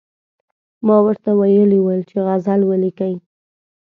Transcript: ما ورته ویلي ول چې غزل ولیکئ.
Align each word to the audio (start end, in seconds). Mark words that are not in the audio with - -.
ما 0.85 0.97
ورته 1.05 1.29
ویلي 1.39 1.79
ول 1.81 2.01
چې 2.09 2.17
غزل 2.27 2.61
ولیکئ. 2.65 3.13